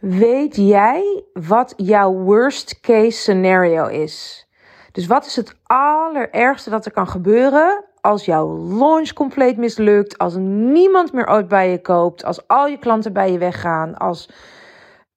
[0.00, 4.46] Weet jij wat jouw worst case scenario is?
[4.92, 10.34] Dus wat is het allerergste dat er kan gebeuren als jouw launch compleet mislukt, als
[10.36, 14.30] niemand meer ooit bij je koopt, als al je klanten bij je weggaan, als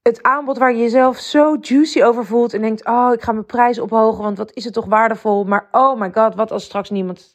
[0.01, 3.45] het aanbod waar je jezelf zo juicy over voelt en denkt: "Oh, ik ga mijn
[3.45, 6.89] prijs ophogen, want wat is het toch waardevol?" Maar oh my god, wat als straks
[6.89, 7.31] niemand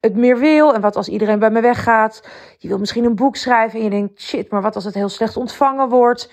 [0.00, 2.28] het meer wil en wat als iedereen bij me weggaat?
[2.58, 5.08] Je wil misschien een boek schrijven en je denkt: "Shit, maar wat als het heel
[5.08, 6.30] slecht ontvangen wordt?"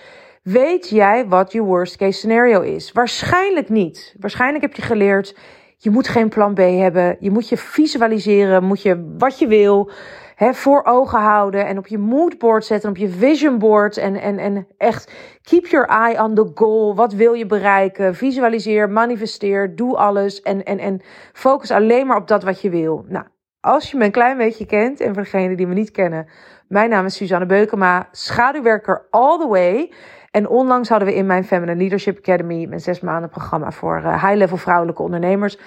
[0.47, 2.91] Weet jij wat je worst case scenario is?
[2.91, 4.15] Waarschijnlijk niet.
[4.19, 5.37] Waarschijnlijk heb je geleerd,
[5.77, 7.17] je moet geen plan B hebben.
[7.19, 9.91] Je moet je visualiseren, moet je wat je wil
[10.35, 14.37] hè, voor ogen houden en op je moodboard zetten, op je vision board en, en,
[14.37, 15.11] en echt
[15.41, 16.95] keep your eye on the goal.
[16.95, 18.15] Wat wil je bereiken?
[18.15, 21.01] Visualiseer, manifesteer, doe alles en, en, en
[21.33, 23.05] focus alleen maar op dat wat je wil.
[23.07, 23.25] Nou,
[23.59, 26.27] als je me een klein beetje kent en voor degenen die me niet kennen,
[26.67, 29.91] mijn naam is Suzanne Beukema, schaduwwerker all the way.
[30.31, 34.23] En onlangs hadden we in mijn Feminine Leadership Academy, mijn zes maanden programma voor uh,
[34.23, 35.59] high-level vrouwelijke ondernemers,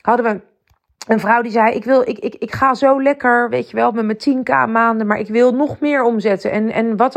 [0.00, 0.40] hadden we
[1.06, 3.92] een vrouw die zei: ik, wil, ik, ik, ik ga zo lekker, weet je wel,
[3.92, 6.50] met mijn 10k maanden, maar ik wil nog meer omzetten.
[6.50, 7.16] En, en wat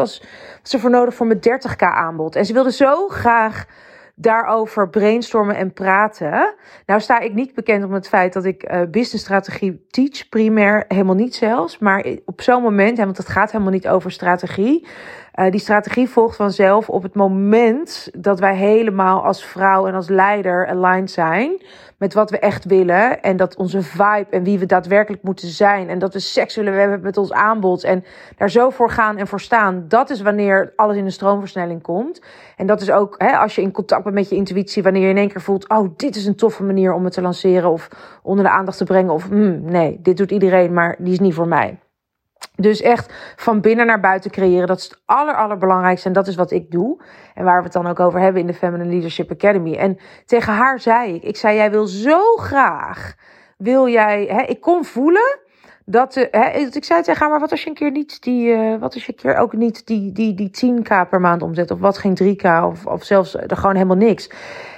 [0.64, 2.36] is er voor nodig voor mijn 30k aanbod?
[2.36, 3.66] En ze wilde zo graag
[4.16, 6.56] daarover brainstormen en praten.
[6.86, 11.16] Nou sta ik niet bekend om het feit dat ik uh, businessstrategie teach, primair, helemaal
[11.16, 11.78] niet zelfs.
[11.78, 14.88] Maar op zo'n moment, want het gaat helemaal niet over strategie.
[15.36, 20.10] Uh, die strategie volgt vanzelf op het moment dat wij helemaal als vrouw en als
[20.10, 21.62] leider aligned zijn
[21.98, 23.22] met wat we echt willen.
[23.22, 25.90] En dat onze vibe en wie we daadwerkelijk moeten zijn.
[25.90, 27.84] En dat we seks willen hebben met ons aanbod.
[27.84, 28.04] En
[28.38, 29.86] daar zo voor gaan en voor staan.
[29.88, 32.22] Dat is wanneer alles in een stroomversnelling komt.
[32.58, 34.84] En dat is ook hè, als je in contact bent met je intuïtie.
[34.84, 37.22] Wanneer je in één keer voelt: oh, dit is een toffe manier om het te
[37.22, 37.72] lanceren.
[37.72, 37.88] Of
[38.24, 39.14] onder de aandacht te brengen.
[39.14, 41.80] Of mm, nee, dit doet iedereen, maar die is niet voor mij.
[42.56, 46.08] Dus echt van binnen naar buiten creëren, dat is het aller, allerbelangrijkste.
[46.08, 47.02] En dat is wat ik doe.
[47.34, 49.76] En waar we het dan ook over hebben in de Feminine Leadership Academy.
[49.76, 53.16] En tegen haar zei ik, ik zei, jij wil zo graag,
[53.58, 55.40] wil jij, hè, ik kon voelen
[55.86, 58.48] dat, de, hè, ik zei tegen haar, maar wat als je een keer niet die,
[58.48, 61.72] uh, wat als je een keer ook niet die, die, die 10k per maand omzet,
[61.72, 64.30] of wat geen 3k, of, of zelfs er gewoon helemaal niks.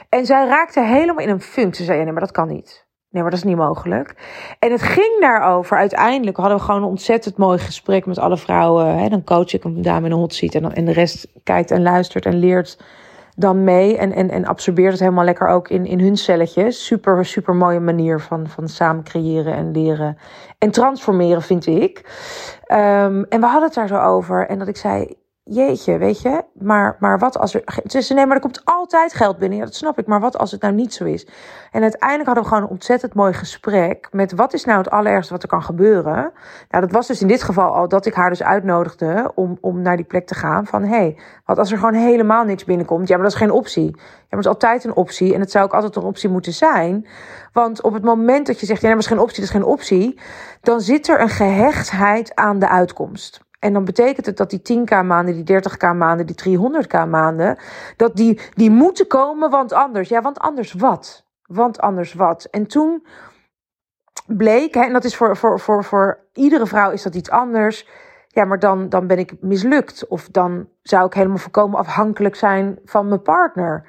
[0.10, 1.76] En zij raakte helemaal in een funk.
[1.76, 2.87] Ze zei, nee, maar dat kan niet.
[3.09, 4.16] Nee, maar dat is niet mogelijk.
[4.59, 5.78] En het ging daarover.
[5.78, 8.97] Uiteindelijk hadden we gewoon een ontzettend mooi gesprek met alle vrouwen.
[8.97, 9.09] Hè?
[9.09, 10.53] Dan coach ik een dame in een hot seat.
[10.53, 12.79] En, dan, en de rest kijkt en luistert en leert
[13.35, 13.97] dan mee.
[13.97, 16.85] En, en, en absorbeert het helemaal lekker ook in, in hun celletjes.
[16.85, 20.18] Super, super mooie manier van, van samen creëren en leren.
[20.57, 21.97] En transformeren, vind ik.
[22.72, 24.47] Um, en we hadden het daar zo over.
[24.47, 25.16] En dat ik zei
[25.50, 27.63] jeetje, weet je, maar, maar wat als er.
[27.84, 29.58] Dus nee, maar er komt altijd geld binnen.
[29.58, 30.08] Ja, dat snap ik.
[30.08, 31.28] Maar wat als het nou niet zo is?
[31.72, 35.34] En uiteindelijk hadden we gewoon een ontzettend mooi gesprek met wat is nou het allerergste
[35.34, 36.31] wat er kan gebeuren.
[36.69, 39.81] Nou, dat was dus in dit geval al dat ik haar dus uitnodigde om, om
[39.81, 40.66] naar die plek te gaan.
[40.66, 43.07] Van hé, hey, wat als er gewoon helemaal niks binnenkomt?
[43.07, 43.91] Ja, maar dat is geen optie.
[43.96, 45.34] Ja, maar dat is altijd een optie.
[45.34, 47.07] En het zou ook altijd een optie moeten zijn.
[47.53, 49.56] Want op het moment dat je zegt, ja, maar dat is geen optie, dat is
[49.56, 50.19] geen optie.
[50.62, 53.46] Dan zit er een gehechtheid aan de uitkomst.
[53.59, 57.57] En dan betekent het dat die 10k maanden, die 30k maanden, die 300k maanden,
[57.95, 60.09] dat die, die moeten komen, want anders.
[60.09, 61.25] Ja, want anders wat?
[61.45, 62.47] Want anders wat?
[62.51, 63.06] En toen
[64.28, 67.88] bleek, hè, en dat is voor, voor, voor, voor iedere vrouw is dat iets anders.
[68.28, 70.07] Ja, maar dan, dan ben ik mislukt.
[70.07, 73.85] Of dan zou ik helemaal voorkomen afhankelijk zijn van mijn partner.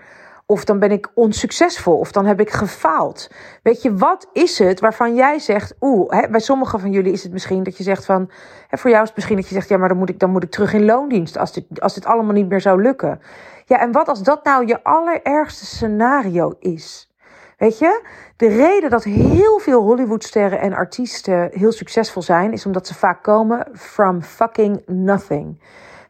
[0.51, 1.99] Of dan ben ik onsuccesvol.
[1.99, 3.31] Of dan heb ik gefaald.
[3.63, 5.75] Weet je, wat is het waarvan jij zegt.
[5.81, 8.31] Oeh, bij sommigen van jullie is het misschien dat je zegt van.
[8.69, 9.69] Hè, voor jou is het misschien dat je zegt.
[9.69, 11.39] Ja, maar dan moet ik, dan moet ik terug in loondienst.
[11.39, 13.21] Als dit, als dit allemaal niet meer zou lukken.
[13.65, 17.13] Ja, en wat als dat nou je allerergste scenario is?
[17.59, 18.03] Weet je,
[18.37, 23.23] de reden dat heel veel Hollywoodsterren en artiesten heel succesvol zijn, is omdat ze vaak
[23.23, 25.61] komen from fucking nothing.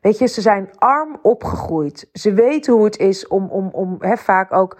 [0.00, 2.09] Weet je, ze zijn arm opgegroeid.
[2.12, 4.78] Ze weten hoe het is om, om, om hè, vaak ook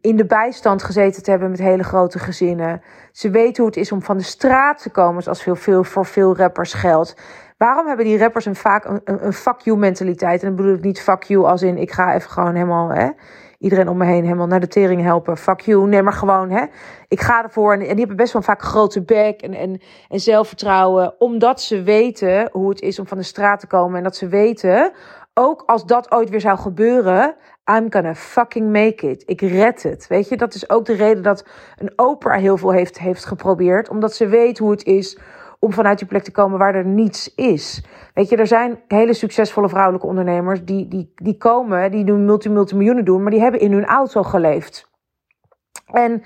[0.00, 2.82] in de bijstand gezeten te hebben met hele grote gezinnen.
[3.12, 6.06] Ze weten hoe het is om van de straat te komen, zoals veel, veel, voor
[6.06, 7.16] veel rappers geldt.
[7.56, 10.42] Waarom hebben die rappers een vaak een, een, fuck you mentaliteit?
[10.42, 13.10] En dan bedoel ik niet fuck you als in ik ga even gewoon helemaal hè,
[13.64, 15.36] iedereen om me heen helemaal naar de tering helpen.
[15.36, 15.86] Fuck you.
[15.86, 16.64] Nee, maar gewoon, hè.
[17.08, 17.72] Ik ga ervoor.
[17.72, 21.14] En, die hebben best wel vaak grote bek en, en, en zelfvertrouwen.
[21.18, 23.96] Omdat ze weten hoe het is om van de straat te komen.
[23.96, 24.92] En dat ze weten,
[25.34, 27.34] ook als dat ooit weer zou gebeuren,
[27.70, 29.22] I'm gonna fucking make it.
[29.26, 30.06] Ik red het.
[30.06, 31.44] Weet je, dat is ook de reden dat
[31.76, 33.88] een opera heel veel heeft, heeft geprobeerd.
[33.88, 35.18] Omdat ze weet hoe het is
[35.64, 37.84] om vanuit die plek te komen waar er niets is.
[38.14, 42.48] Weet je, er zijn hele succesvolle vrouwelijke ondernemers die, die, die komen, die doen multi,
[42.48, 44.90] multimiljoenen doen, maar die hebben in hun auto geleefd.
[45.86, 46.22] En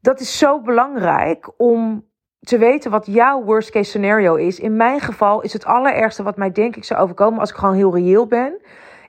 [0.00, 2.10] dat is zo belangrijk om
[2.40, 4.60] te weten wat jouw worst case scenario is.
[4.60, 7.74] In mijn geval is het allerergste wat mij denk ik zou overkomen als ik gewoon
[7.74, 8.60] heel reëel ben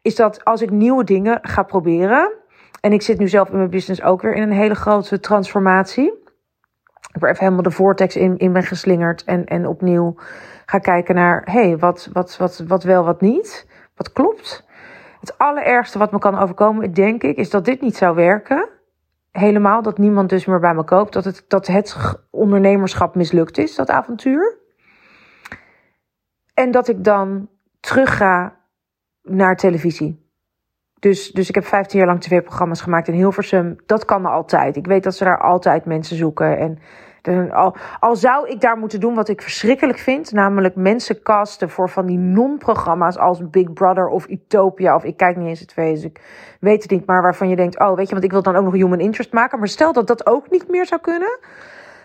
[0.04, 2.32] is dat als ik nieuwe dingen ga proberen.
[2.82, 6.23] En ik zit nu zelf in mijn business ook weer in een hele grote transformatie.
[7.14, 9.24] Ik ben even helemaal de vortex in, in ben geslingerd.
[9.24, 10.16] En, en opnieuw
[10.66, 13.68] ga kijken naar, hey, wat, wat, wat, wat wel, wat niet.
[13.96, 14.66] Wat klopt.
[15.20, 18.70] Het allerergste wat me kan overkomen, denk ik, is dat dit niet zou werken.
[19.32, 21.14] Helemaal, dat niemand dus meer bij me koopt.
[21.14, 21.98] Dat het, dat het
[22.30, 24.58] ondernemerschap mislukt is, dat avontuur.
[26.54, 27.50] En dat ik dan
[27.80, 28.56] terug ga
[29.22, 30.23] naar televisie.
[31.04, 33.76] Dus, dus ik heb 15 jaar lang tv-programma's gemaakt in Hilversum.
[33.86, 34.76] Dat kan altijd.
[34.76, 36.58] Ik weet dat ze daar altijd mensen zoeken.
[36.58, 36.80] En
[37.52, 41.90] al, al zou ik daar moeten doen wat ik verschrikkelijk vind, namelijk mensen casten voor
[41.90, 44.96] van die non-programma's als Big Brother of Utopia.
[44.96, 46.22] Of ik kijk niet eens het twee, dus ik
[46.60, 47.06] weet het niet.
[47.06, 49.34] Maar waarvan je denkt, oh weet je, want ik wil dan ook nog human interest
[49.34, 49.60] maken.
[49.60, 51.40] Maar stel dat dat ook niet meer zou kunnen,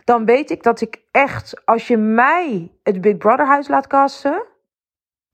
[0.05, 4.43] dan weet ik dat ik echt, als je mij het Big Brother huis laat casten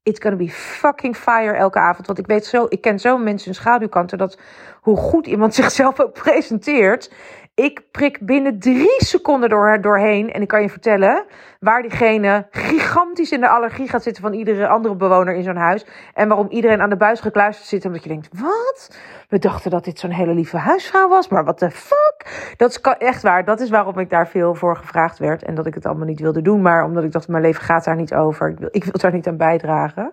[0.04, 2.06] it's gonna be fucking fire elke avond.
[2.06, 4.38] Want ik weet zo, ik ken zo mensen in schaduwkanten dat
[4.80, 7.10] hoe goed iemand zichzelf ook presenteert.
[7.54, 10.32] Ik prik binnen drie seconden door, doorheen.
[10.32, 11.24] En ik kan je vertellen
[11.60, 15.86] waar diegene gigantisch in de allergie gaat zitten van iedere andere bewoner in zo'n huis.
[16.14, 17.84] En waarom iedereen aan de buis gekluisterd zit.
[17.84, 18.96] Omdat je denkt, wat?
[19.28, 21.28] We dachten dat dit zo'n hele lieve huisvrouw was.
[21.28, 22.54] Maar wat de fuck?
[22.56, 23.44] Dat is echt waar.
[23.44, 25.42] Dat is waarom ik daar veel voor gevraagd werd.
[25.42, 26.62] En dat ik het allemaal niet wilde doen.
[26.62, 28.48] Maar omdat ik dacht, mijn leven gaat daar niet over.
[28.48, 30.12] Ik wil, ik wil daar niet aan bijdragen.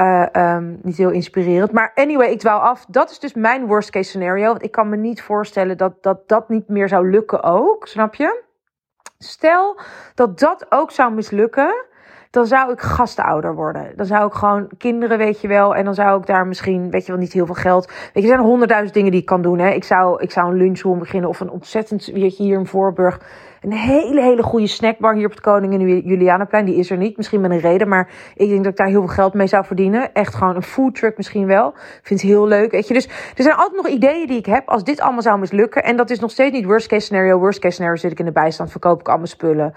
[0.00, 1.72] Uh, niet heel inspirerend.
[1.72, 2.84] Maar anyway, ik dwaal af.
[2.88, 4.46] Dat is dus mijn worst case scenario.
[4.46, 7.86] Want ik kan me niet voorstellen dat dat, dat niet meer zou lukken ook.
[7.86, 8.42] Snap je?
[9.18, 9.80] Stel
[10.14, 11.74] dat dat ook zou mislukken.
[12.30, 13.92] Dan zou ik gastouder worden.
[13.96, 15.74] Dan zou ik gewoon kinderen, weet je wel.
[15.74, 17.86] En dan zou ik daar misschien, weet je wel, niet heel veel geld.
[17.86, 19.58] Weet je, er zijn honderdduizend dingen die ik kan doen.
[19.58, 19.70] Hè.
[19.70, 21.28] Ik, zou, ik zou een lunchroom beginnen.
[21.28, 23.20] Of een ontzettend, weet je, hier in Voorburg
[23.62, 26.64] een hele, hele goede snackbar hier op het Koning en Julianaplein.
[26.64, 27.16] Die is er niet.
[27.16, 27.88] Misschien met een reden.
[27.88, 30.12] Maar ik denk dat ik daar heel veel geld mee zou verdienen.
[30.12, 31.74] Echt gewoon een food truck misschien wel.
[32.02, 32.70] Vind het heel leuk.
[32.70, 32.94] Weet je.
[32.94, 33.06] Dus
[33.36, 34.68] er zijn altijd nog ideeën die ik heb.
[34.68, 35.82] Als dit allemaal zou mislukken.
[35.82, 37.38] En dat is nog steeds niet worst case scenario.
[37.38, 38.70] Worst case scenario zit ik in de bijstand.
[38.70, 39.74] Verkoop ik al mijn spullen.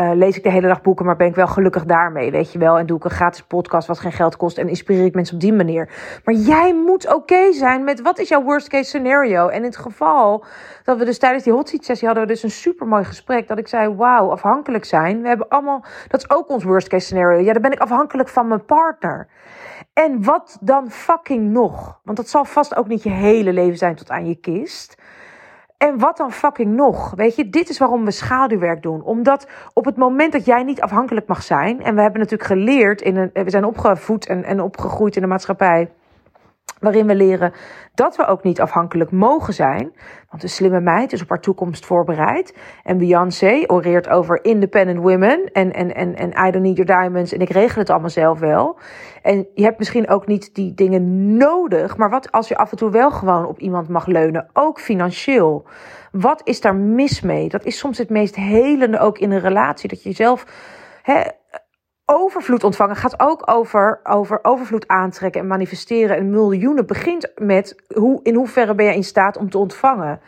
[0.00, 1.06] Uh, lees ik de hele dag boeken.
[1.06, 2.30] Maar ben ik wel gelukkig daarmee.
[2.30, 2.78] Weet je wel.
[2.78, 4.58] En doe ik een gratis podcast wat geen geld kost.
[4.58, 5.88] En inspireer ik mensen op die manier.
[6.24, 9.48] Maar jij moet oké zijn met wat is jouw worst case scenario.
[9.48, 10.44] En in het geval
[10.84, 13.58] dat we dus tijdens die hot seat sessie hadden we dus een super mooi Dat
[13.58, 15.22] ik zei, wauw, afhankelijk zijn.
[15.22, 17.40] We hebben allemaal, dat is ook ons worst case scenario.
[17.40, 19.28] Ja, dan ben ik afhankelijk van mijn partner.
[19.92, 22.00] En wat dan fucking nog?
[22.04, 25.02] Want dat zal vast ook niet je hele leven zijn tot aan je kist.
[25.76, 27.12] En wat dan fucking nog?
[27.14, 29.02] Weet je, dit is waarom we schaduwwerk doen.
[29.02, 31.82] Omdat op het moment dat jij niet afhankelijk mag zijn.
[31.82, 35.28] En we hebben natuurlijk geleerd, in een, we zijn opgevoed en, en opgegroeid in de
[35.28, 35.90] maatschappij
[36.78, 37.52] Waarin we leren
[37.94, 39.92] dat we ook niet afhankelijk mogen zijn.
[40.30, 42.56] Want de slimme meid is op haar toekomst voorbereid.
[42.82, 45.50] En Beyoncé oreert over independent women.
[45.52, 47.32] En, en, en, en I don't need your diamonds.
[47.32, 48.78] En ik regel het allemaal zelf wel.
[49.22, 51.96] En je hebt misschien ook niet die dingen nodig.
[51.96, 54.48] Maar wat als je af en toe wel gewoon op iemand mag leunen?
[54.52, 55.64] Ook financieel.
[56.12, 57.48] Wat is daar mis mee?
[57.48, 59.88] Dat is soms het meest helende ook in een relatie.
[59.88, 60.46] Dat je jezelf
[62.06, 66.16] overvloed ontvangen gaat ook over, over overvloed aantrekken en manifesteren.
[66.16, 70.20] En miljoenen begint met hoe, in hoeverre ben je in staat om te ontvangen.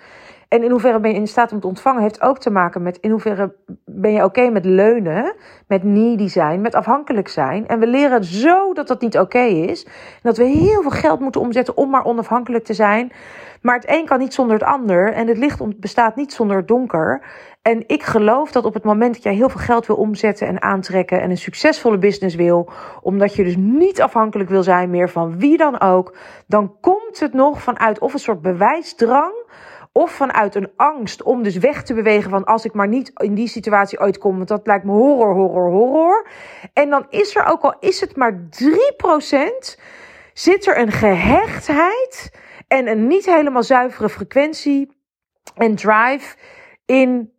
[0.48, 2.98] En in hoeverre ben je in staat om te ontvangen, heeft ook te maken met
[3.00, 3.54] in hoeverre
[3.84, 5.34] ben je oké met leunen,
[5.66, 7.68] met needy zijn, met afhankelijk zijn.
[7.68, 9.84] En we leren zo dat dat niet oké is.
[9.84, 9.92] En
[10.22, 13.12] dat we heel veel geld moeten omzetten om maar onafhankelijk te zijn.
[13.62, 15.12] Maar het een kan niet zonder het ander.
[15.12, 17.22] En het licht bestaat niet zonder het donker.
[17.62, 20.62] En ik geloof dat op het moment dat jij heel veel geld wil omzetten en
[20.62, 22.70] aantrekken en een succesvolle business wil,
[23.02, 27.32] omdat je dus niet afhankelijk wil zijn meer van wie dan ook, dan komt het
[27.32, 29.32] nog vanuit of een soort bewijsdrang
[29.92, 33.34] of vanuit een angst om dus weg te bewegen van als ik maar niet in
[33.34, 36.26] die situatie ooit kom, want dat lijkt me horror, horror, horror.
[36.72, 39.80] En dan is er ook al, is het maar 3%,
[40.32, 42.30] zit er een gehechtheid
[42.68, 44.96] en een niet helemaal zuivere frequentie
[45.54, 46.36] en drive
[46.84, 47.32] in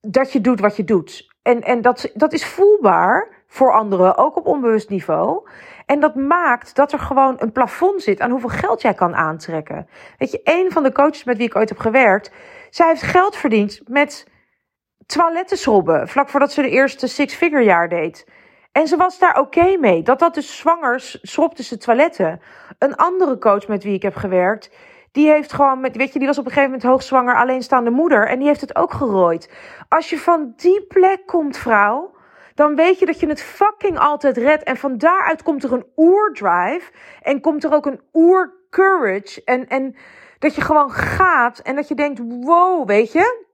[0.00, 1.34] dat je doet wat je doet.
[1.42, 5.48] En, en dat, dat is voelbaar voor anderen, ook op onbewust niveau.
[5.86, 9.88] En dat maakt dat er gewoon een plafond zit aan hoeveel geld jij kan aantrekken.
[10.18, 12.32] Weet je, een van de coaches met wie ik ooit heb gewerkt,
[12.70, 14.26] zij heeft geld verdiend met
[15.06, 18.26] toiletten schrobben, vlak voordat ze de eerste six-figure jaar deed.
[18.72, 20.02] En ze was daar oké mee.
[20.02, 22.40] Dat dat dus zwangers schrobde ze toiletten.
[22.78, 24.70] Een andere coach met wie ik heb gewerkt,
[25.12, 28.28] die heeft gewoon met, weet je, die was op een gegeven moment hoogzwanger, alleenstaande moeder.
[28.28, 29.50] En die heeft het ook gerooid.
[29.88, 32.14] Als je van die plek komt, vrouw,
[32.54, 34.62] dan weet je dat je het fucking altijd redt.
[34.62, 36.92] En van daaruit komt er een oerdrive.
[37.22, 39.42] En komt er ook een oer-courage.
[39.44, 39.96] En, en
[40.38, 43.48] dat je gewoon gaat en dat je denkt, wow, weet je.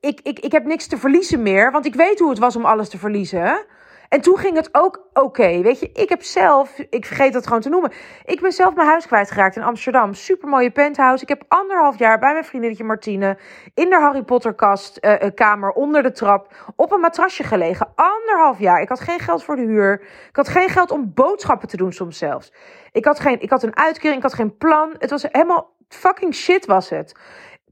[0.00, 2.64] Ik, ik, ik heb niks te verliezen meer, want ik weet hoe het was om
[2.64, 3.66] alles te verliezen.
[4.08, 5.60] En toen ging het ook oké.
[5.60, 7.92] Weet je, ik heb zelf, ik vergeet dat gewoon te noemen.
[8.24, 10.14] Ik ben zelf mijn huis kwijtgeraakt in Amsterdam.
[10.14, 11.22] Supermooie penthouse.
[11.22, 13.38] Ik heb anderhalf jaar bij mijn vriendinnetje Martine
[13.74, 17.92] in de Harry Potter kast, uh, kamer onder de trap op een matrasje gelegen.
[17.94, 18.80] Anderhalf jaar.
[18.80, 20.00] Ik had geen geld voor de huur.
[20.28, 22.52] Ik had geen geld om boodschappen te doen soms zelfs.
[22.92, 24.94] Ik had, geen, ik had een uitkering, ik had geen plan.
[24.98, 27.14] Het was helemaal fucking shit was het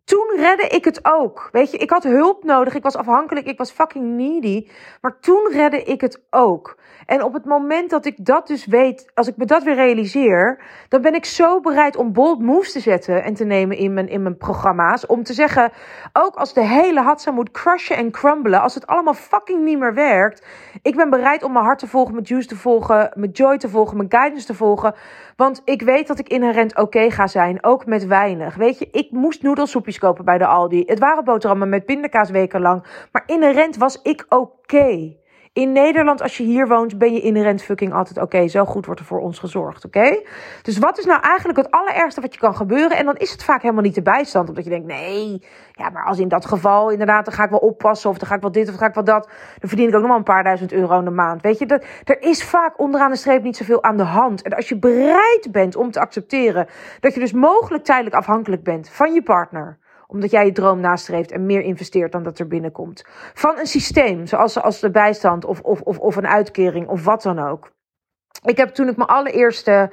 [0.05, 1.49] toen redde ik het ook.
[1.53, 2.75] Weet je, ik had hulp nodig.
[2.75, 3.47] Ik was afhankelijk.
[3.47, 4.69] Ik was fucking needy.
[5.01, 6.77] Maar toen redde ik het ook.
[7.07, 10.63] En op het moment dat ik dat dus weet, als ik me dat weer realiseer,
[10.89, 14.09] dan ben ik zo bereid om bold moves te zetten en te nemen in mijn,
[14.09, 15.07] in mijn programma's.
[15.07, 15.73] Om te zeggen,
[16.13, 19.95] ook als de hele hatsa moet crushen en crumblen, als het allemaal fucking niet meer
[19.95, 20.47] werkt,
[20.83, 23.69] ik ben bereid om mijn hart te volgen, mijn juice te volgen, mijn joy te
[23.69, 24.95] volgen, mijn guidance te volgen.
[25.37, 28.55] Want ik weet dat ik inherent oké ga zijn, ook met weinig.
[28.55, 30.83] Weet je, ik moest noedelsoepjes kopen bij de Aldi.
[30.87, 33.07] Het waren boterhammen met pindakaas wekenlang.
[33.13, 35.17] Maar inherent was ik oké.
[35.55, 38.49] In Nederland, als je hier woont, ben je inherent fucking altijd oké.
[38.49, 40.23] zo goed wordt er voor ons gezorgd, oké?
[40.63, 42.97] Dus wat is nou eigenlijk het allerergste wat je kan gebeuren?
[42.97, 44.49] En dan is het vaak helemaal niet de bijstand.
[44.49, 45.43] Omdat je denkt, nee,
[45.73, 48.11] ja, maar als in dat geval inderdaad, dan ga ik wel oppassen.
[48.11, 49.29] Of dan ga ik wel dit of dan ga ik wel dat.
[49.59, 51.43] Dan verdien ik ook nog wel een paar duizend euro in de maand.
[51.43, 54.43] Weet je, dat, er is vaak onderaan de streep niet zoveel aan de hand.
[54.43, 56.67] En als je bereid bent om te accepteren
[57.01, 61.33] dat je dus mogelijk tijdelijk afhankelijk bent van je partner omdat jij je droom nastreeft
[61.33, 63.05] en meer investeert dan dat er binnenkomt.
[63.35, 67.23] Van een systeem, zoals als de bijstand of, of, of, of een uitkering of wat
[67.23, 67.71] dan ook.
[68.43, 69.91] Ik heb toen ik mijn allereerste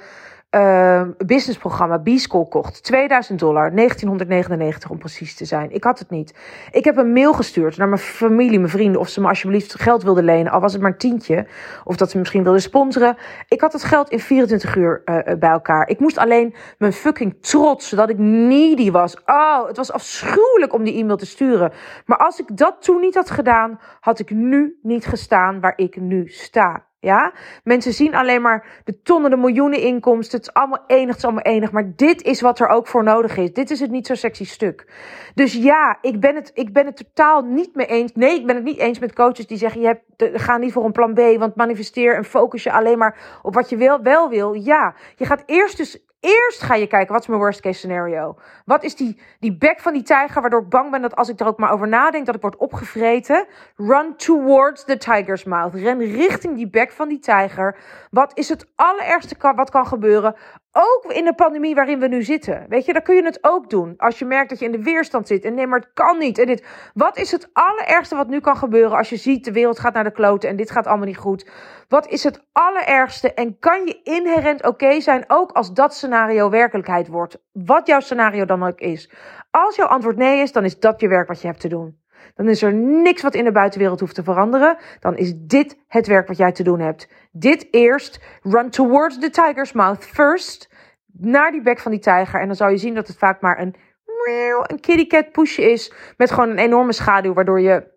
[0.56, 2.84] uh, businessprogramma B-School kocht.
[2.84, 5.72] 2000 dollar, 1999 om precies te zijn.
[5.72, 6.34] Ik had het niet.
[6.72, 10.04] Ik heb een mail gestuurd naar mijn familie, mijn vrienden, of ze me alsjeblieft geld
[10.04, 11.48] wilden lenen, al was het maar een tientje,
[11.84, 13.18] of dat ze misschien wilden sponsoren.
[13.48, 15.88] Ik had het geld in 24 uur uh, bij elkaar.
[15.88, 19.18] Ik moest alleen mijn fucking trots, zodat ik needy was.
[19.26, 21.72] Oh, het was afschuwelijk om die e-mail te sturen.
[22.06, 26.00] Maar als ik dat toen niet had gedaan, had ik nu niet gestaan waar ik
[26.00, 26.90] nu sta.
[27.04, 30.38] Ja, mensen zien alleen maar de tonnen, de miljoenen inkomsten.
[30.38, 31.72] Het is allemaal enig, het is allemaal enig.
[31.72, 33.54] Maar dit is wat er ook voor nodig is.
[33.54, 34.88] Dit is het niet zo sexy stuk.
[35.36, 38.12] Dus ja, ik ben het, ik ben het totaal niet mee eens.
[38.14, 40.86] Nee, ik ben het niet eens met coaches die zeggen: je hebt, ga niet voor
[40.86, 44.54] een plan B, want manifesteer en focus je alleen maar op wat je wel wil.
[44.54, 48.36] Ja, je gaat eerst dus Eerst ga je kijken, wat is mijn worst case scenario?
[48.66, 51.40] Wat is die, die bek van die tijger, waardoor ik bang ben dat als ik
[51.40, 53.46] er ook maar over nadenk, dat ik word opgevreten?
[53.76, 55.74] Run towards the tiger's mouth.
[55.74, 57.78] Ren richting die bek van die tijger.
[58.10, 60.36] Wat is het allerergste wat kan gebeuren?
[60.74, 62.66] Ook in de pandemie waarin we nu zitten.
[62.70, 63.94] Weet je, dan kun je het ook doen.
[63.98, 65.46] Als je merkt dat je in de weerstand zit.
[65.46, 66.38] En nee, maar het kan niet.
[66.38, 66.66] En dit.
[66.94, 70.04] Wat is het allerergste wat nu kan gebeuren als je ziet de wereld gaat naar
[70.04, 71.50] de kloten en dit gaat allemaal niet goed?
[71.88, 73.34] Wat is het allerergste?
[73.34, 77.38] En kan je inherent oké zijn, ook als dat scenario werkelijkheid wordt?
[77.52, 79.12] Wat jouw scenario dan ook is.
[79.52, 82.01] Als jouw antwoord nee is, dan is dat je werk wat je hebt te doen.
[82.36, 84.78] Dan is er niks wat in de buitenwereld hoeft te veranderen.
[85.00, 87.08] Dan is dit het werk wat jij te doen hebt.
[87.32, 88.20] Dit eerst.
[88.42, 90.70] Run towards the tiger's mouth first.
[91.14, 92.40] Naar die bek van die tijger.
[92.40, 93.76] En dan zal je zien dat het vaak maar een,
[94.68, 95.94] een kitty cat pushje is.
[96.18, 97.34] Met gewoon een enorme schaduw.
[97.34, 97.90] Waardoor je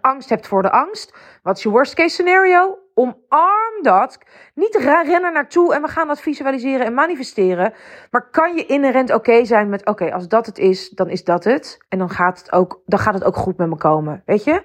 [0.00, 1.14] angst hebt voor de angst.
[1.42, 2.78] Wat is je worst case scenario?
[2.98, 4.18] Omarm dat.
[4.54, 7.72] Niet rennen naartoe en we gaan dat visualiseren en manifesteren.
[8.10, 11.44] Maar kan je inherent oké zijn met: oké, als dat het is, dan is dat
[11.44, 11.78] het.
[11.88, 14.22] En dan gaat het, ook, dan gaat het ook goed met me komen.
[14.24, 14.62] Weet je?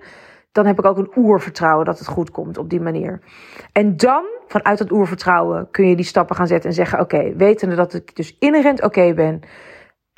[0.51, 3.21] Dan heb ik ook een oervertrouwen dat het goed komt op die manier.
[3.71, 7.75] En dan, vanuit dat oervertrouwen, kun je die stappen gaan zetten en zeggen: oké, wetende
[7.75, 9.39] dat ik dus inherent oké ben.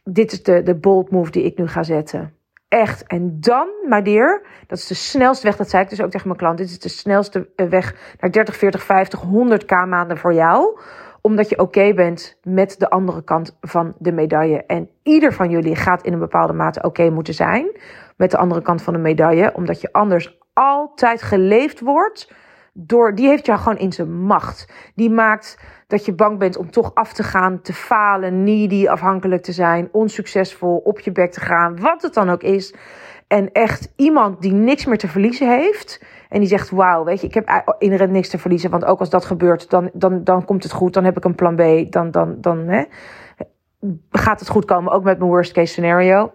[0.04, 2.42] Dit is de, de bold move die ik nu ga zetten
[2.74, 3.08] echt.
[3.08, 5.56] En dan, my dear, dat is de snelste weg.
[5.56, 6.58] Dat zei ik dus ook tegen mijn klant.
[6.58, 10.80] Dit is de snelste eh, weg naar 30, 40, 50, 100k maanden voor jou.
[11.22, 14.64] Omdat je oké bent met de andere kant van de medaille.
[14.66, 17.80] En ieder van jullie gaat in een bepaalde mate oké moeten zijn
[18.18, 19.54] met de andere kant van de medaille.
[19.54, 22.34] Omdat je anders altijd geleefd wordt
[22.74, 24.74] door, die heeft jou gewoon in zijn macht.
[24.96, 29.44] Die maakt dat je bang bent om toch af te gaan, te falen, needy, afhankelijk
[29.44, 32.76] te zijn, onsuccesvol, op je bek te gaan, wat het dan ook is.
[33.28, 36.04] En echt iemand die niks meer te verliezen heeft.
[36.30, 38.70] En die zegt: Wauw, weet je, ik heb inderdaad niks te verliezen.
[38.70, 40.94] Want ook als dat gebeurt, dan, dan, dan komt het goed.
[40.94, 41.92] Dan heb ik een plan B.
[41.92, 42.84] Dan, dan, dan hè,
[44.12, 44.92] gaat het goed komen.
[44.92, 46.32] Ook met mijn worst case scenario.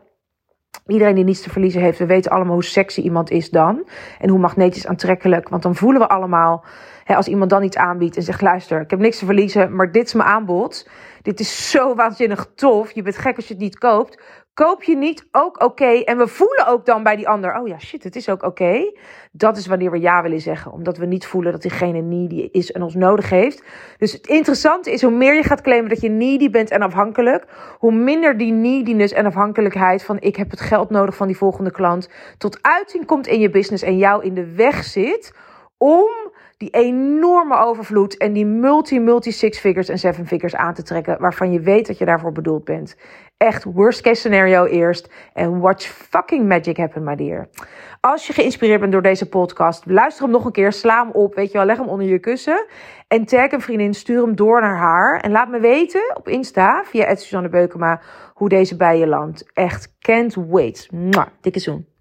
[0.87, 3.89] Iedereen die niets te verliezen heeft, we weten allemaal hoe sexy iemand is dan.
[4.19, 5.49] En hoe magnetisch aantrekkelijk.
[5.49, 6.65] Want dan voelen we allemaal,
[7.05, 9.93] hè, als iemand dan iets aanbiedt en zegt: luister, ik heb niks te verliezen, maar
[9.93, 10.89] dit is mijn aanbod.
[11.23, 12.91] Dit is zo waanzinnig tof.
[12.91, 14.23] Je bent gek als je het niet koopt
[14.65, 16.03] koop je niet ook oké.
[16.05, 18.93] En we voelen ook dan bij die ander, oh ja, shit, het is ook oké.
[19.33, 20.73] Dat is wanneer we ja willen zeggen.
[20.73, 23.63] Omdat we niet voelen dat diegene needy is en ons nodig heeft.
[23.99, 27.45] Dus het interessante is, hoe meer je gaat claimen dat je needy bent en afhankelijk,
[27.79, 31.71] hoe minder die neediness en afhankelijkheid van ik heb het geld nodig van die volgende
[31.71, 35.33] klant tot uiting komt in je business en jou in de weg zit
[35.77, 36.09] om
[36.59, 41.21] die enorme overvloed en die multi, multi six figures en seven figures aan te trekken
[41.21, 42.97] waarvan je weet dat je daarvoor bedoeld bent.
[43.37, 47.49] Echt worst case scenario eerst en watch fucking magic happen, my dear.
[48.01, 51.35] Als je geïnspireerd bent door deze podcast, luister hem nog een keer, sla hem op,
[51.35, 52.67] weet je wel, leg hem onder je kussen.
[53.09, 55.21] En tag een vriendin, stuur hem door naar haar.
[55.21, 58.01] En laat me weten op Insta, via Suzanne Beukema,
[58.35, 59.51] hoe deze bij je landt.
[59.53, 60.89] Echt, can't wait.
[60.91, 61.97] Mwah, dikke zoen.